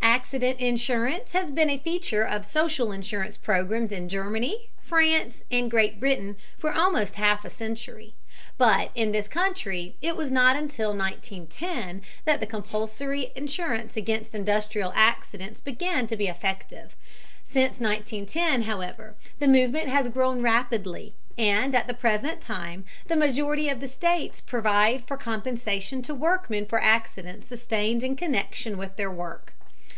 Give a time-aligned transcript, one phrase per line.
[0.00, 5.98] Accident insurance has been a feature of social insurance programs in Germany, France, and Great
[6.00, 8.14] Britain for almost a half century,
[8.58, 15.60] but in this country it was not until 1910 that compulsory insurance against industrial accidents
[15.60, 16.94] began to be effective.
[17.44, 23.68] Since 1910, however, the movement has grown rapidly, and at the present time the majority
[23.70, 29.10] of the states provide for compensation to workmen for accidents sustained in connection with their
[29.12, 29.52] work.